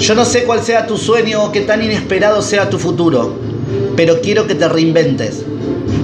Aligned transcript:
Yo 0.00 0.14
no 0.14 0.24
sé 0.24 0.44
cuál 0.44 0.62
sea 0.62 0.86
tu 0.86 0.96
sueño 0.96 1.44
o 1.44 1.52
qué 1.52 1.60
tan 1.60 1.82
inesperado 1.82 2.40
sea 2.40 2.70
tu 2.70 2.78
futuro, 2.78 3.34
pero 3.96 4.22
quiero 4.22 4.46
que 4.46 4.54
te 4.54 4.66
reinventes, 4.66 5.42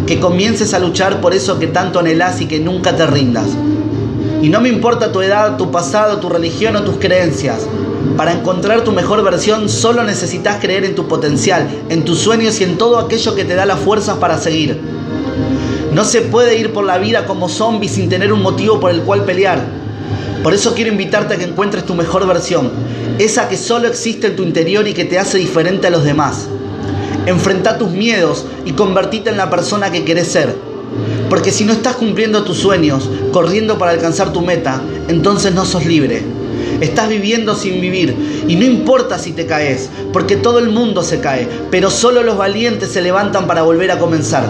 que 0.07 0.21
comiences 0.21 0.75
a 0.75 0.79
luchar 0.79 1.23
por 1.23 1.33
eso 1.33 1.59
que 1.59 1.67
tanto 1.67 2.01
anhelás 2.01 2.43
y 2.43 2.47
que 2.47 2.61
nunca 2.61 2.95
te 2.95 3.07
rindas. 3.07 3.47
Y 4.43 4.51
no 4.51 4.61
me 4.61 4.69
importa 4.69 5.13
tu 5.13 5.23
edad, 5.23 5.57
tu 5.57 5.71
pasado, 5.71 6.19
tu 6.19 6.29
religión 6.29 6.77
o 6.77 6.83
tus 6.83 6.97
creencias. 6.97 7.67
Para 8.19 8.35
encontrar 8.35 8.85
tu 8.85 8.93
mejor 8.93 9.25
versión 9.25 9.71
solo 9.71 10.03
necesitas 10.03 10.61
creer 10.61 10.85
en 10.85 10.95
tu 10.95 11.09
potencial, 11.09 11.67
en 11.89 12.05
tus 12.05 12.19
sueños 12.19 12.61
y 12.61 12.65
en 12.65 12.77
todo 12.77 12.99
aquello 12.99 13.35
que 13.35 13.47
te 13.47 13.55
da 13.55 13.65
las 13.65 13.79
fuerzas 13.79 14.19
para 14.19 14.37
seguir. 14.37 14.79
No 15.95 16.05
se 16.05 16.21
puede 16.21 16.59
ir 16.59 16.75
por 16.75 16.85
la 16.85 16.99
vida 16.99 17.25
como 17.25 17.49
zombie 17.49 17.89
sin 17.89 18.11
tener 18.11 18.31
un 18.31 18.43
motivo 18.43 18.79
por 18.79 18.91
el 18.91 19.01
cual 19.01 19.25
pelear. 19.25 19.86
Por 20.43 20.55
eso 20.55 20.75
quiero 20.75 20.93
invitarte 20.93 21.35
a 21.35 21.37
que 21.39 21.45
encuentres 21.45 21.85
tu 21.85 21.95
mejor 21.95 22.27
versión, 22.27 22.71
esa 23.19 23.49
que 23.49 23.57
solo 23.57 23.89
existe 23.89 24.29
en 24.29 24.37
tu 24.37 24.43
interior 24.43 24.87
y 24.87 24.95
que 24.95 25.05
te 25.05 25.19
hace 25.19 25.39
diferente 25.39 25.87
a 25.87 25.91
los 25.91 26.05
demás. 26.05 26.49
Enfrenta 27.27 27.79
tus 27.79 27.91
miedos 27.91 28.47
y 28.65 28.73
convertite 28.73 29.31
en 29.31 29.37
la 29.37 29.51
persona 29.51 29.91
que 29.91 30.05
querés 30.05 30.29
ser. 30.29 30.55
Porque 31.29 31.51
si 31.51 31.65
no 31.65 31.73
estás 31.73 31.97
cumpliendo 31.97 32.45
tus 32.45 32.59
sueños, 32.59 33.11
corriendo 33.33 33.79
para 33.79 33.91
alcanzar 33.91 34.33
tu 34.33 34.43
meta, 34.43 34.81
entonces 35.09 35.53
no 35.53 35.65
sos 35.65 35.85
libre. 35.85 36.23
Estás 36.81 37.09
viviendo 37.09 37.55
sin 37.55 37.81
vivir 37.81 38.45
y 38.47 38.55
no 38.57 38.65
importa 38.65 39.19
si 39.19 39.33
te 39.33 39.47
caes, 39.47 39.89
porque 40.13 40.37
todo 40.37 40.59
el 40.59 40.69
mundo 40.69 41.03
se 41.03 41.21
cae, 41.21 41.49
pero 41.71 41.91
solo 41.91 42.23
los 42.23 42.37
valientes 42.37 42.93
se 42.93 43.03
levantan 43.03 43.47
para 43.47 43.63
volver 43.63 43.91
a 43.91 43.99
comenzar. 43.99 44.45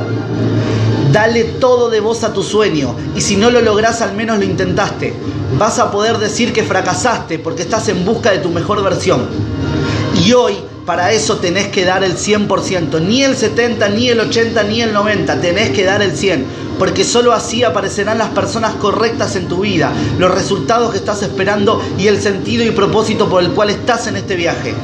Dale 1.17 1.45
todo 1.45 1.89
de 1.89 2.01
vos 2.01 2.25
a 2.25 2.35
tu 2.35 2.43
sueño 2.43 2.95
y 3.17 3.23
si 3.23 3.37
no 3.37 3.49
lo 3.49 3.63
lográs 3.63 4.03
al 4.03 4.15
menos 4.15 4.37
lo 4.37 4.45
intentaste. 4.45 5.15
Vas 5.59 5.79
a 5.79 5.91
poder 5.91 6.19
decir 6.19 6.53
que 6.53 6.63
fracasaste 6.63 7.39
porque 7.39 7.63
estás 7.63 7.89
en 7.89 8.05
busca 8.05 8.33
de 8.33 8.41
tu 8.41 8.51
mejor 8.51 8.85
versión. 8.85 9.27
Y 10.23 10.35
hoy 10.35 10.59
para 10.85 11.13
eso 11.13 11.39
tenés 11.39 11.69
que 11.69 11.87
dar 11.87 12.05
el 12.05 12.19
100%, 12.19 13.01
ni 13.01 13.23
el 13.23 13.35
70, 13.35 13.89
ni 13.89 14.11
el 14.11 14.21
80, 14.21 14.63
ni 14.65 14.83
el 14.83 14.93
90, 14.93 15.41
tenés 15.41 15.71
que 15.71 15.85
dar 15.85 16.03
el 16.03 16.15
100, 16.15 16.45
porque 16.79 17.03
solo 17.03 17.33
así 17.33 17.65
aparecerán 17.65 18.19
las 18.19 18.29
personas 18.29 18.75
correctas 18.75 19.37
en 19.37 19.49
tu 19.49 19.61
vida, 19.61 19.95
los 20.19 20.31
resultados 20.31 20.91
que 20.91 20.99
estás 20.99 21.23
esperando 21.23 21.81
y 21.97 22.09
el 22.09 22.21
sentido 22.21 22.63
y 22.63 22.73
propósito 22.73 23.27
por 23.27 23.43
el 23.43 23.53
cual 23.53 23.71
estás 23.71 24.07
en 24.07 24.17
este 24.17 24.37
viaje. 24.37 24.75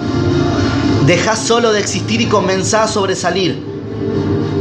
Deja 1.06 1.36
solo 1.36 1.74
de 1.74 1.80
existir 1.80 2.22
y 2.22 2.26
comenzá 2.26 2.84
a 2.84 2.88
sobresalir 2.88 3.70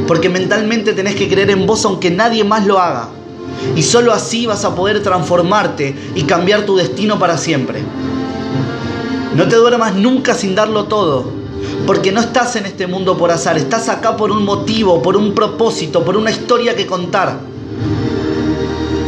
porque 0.08 0.30
mentalmente 0.30 0.94
tenés 0.94 1.16
que 1.16 1.28
creer 1.28 1.52
en 1.52 1.66
vos 1.66 1.86
aunque 1.86 2.12
nadie 2.12 2.44
más 2.44 2.66
lo 2.66 2.80
haga. 2.80 3.10
Y 3.76 3.84
solo 3.84 4.12
así 4.12 4.46
vas 4.46 4.66
a 4.66 4.76
poder 4.76 5.04
transformarte 5.04 5.96
y 6.16 6.24
cambiar 6.24 6.66
tu 6.66 6.76
destino 6.76 7.20
para 7.20 7.38
siempre. 7.38 7.82
No 9.36 9.48
te 9.48 9.56
duermas 9.56 9.96
nunca 9.96 10.34
sin 10.34 10.56
darlo 10.56 10.86
todo, 10.86 11.32
porque 11.86 12.12
no 12.12 12.20
estás 12.20 12.56
en 12.56 12.66
este 12.66 12.88
mundo 12.88 13.18
por 13.18 13.32
azar, 13.32 13.58
estás 13.58 13.88
acá 13.88 14.18
por 14.18 14.32
un 14.32 14.44
motivo, 14.44 15.02
por 15.02 15.16
un 15.16 15.34
propósito, 15.34 16.04
por 16.04 16.18
una 16.18 16.32
historia 16.32 16.76
que 16.76 16.86
contar. 16.86 17.40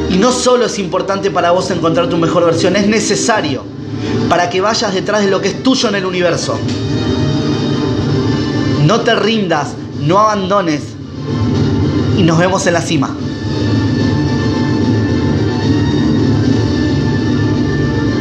Y 0.10 0.18
no 0.18 0.32
solo 0.32 0.66
es 0.66 0.80
importante 0.80 1.32
para 1.32 1.52
vos 1.52 1.72
encontrar 1.72 2.08
tu 2.08 2.18
mejor 2.18 2.46
versión, 2.46 2.76
es 2.76 2.88
necesario 2.88 3.64
para 4.30 4.50
que 4.50 4.62
vayas 4.62 4.94
detrás 4.94 5.24
de 5.24 5.30
lo 5.30 5.42
que 5.42 5.50
es 5.50 5.64
tuyo 5.64 5.90
en 5.90 5.96
el 5.96 6.06
universo. 6.06 6.58
No 8.86 9.02
te 9.02 9.16
rindas, 9.16 9.76
no 10.06 10.20
abandones, 10.20 10.82
y 12.18 12.24
nos 12.24 12.38
vemos 12.38 12.68
en 12.68 12.74
la 12.74 12.82
cima. 12.82 13.16